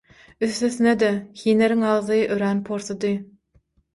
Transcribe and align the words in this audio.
Üstesine-de 0.45 1.09
hinleriň 1.41 1.85
agzy 1.91 2.23
örän 2.37 2.65
porsudy. 2.71 3.13